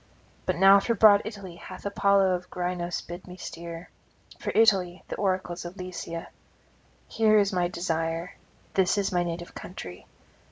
[0.47, 3.91] But now for broad Italy hath Apollo of Grynos bidden me steer,
[4.39, 6.29] for Italy the oracles of Lycia.
[7.07, 8.35] Here is my desire;
[8.73, 10.07] this is my native country.